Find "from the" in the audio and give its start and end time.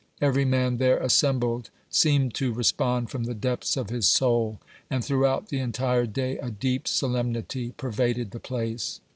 3.11-3.35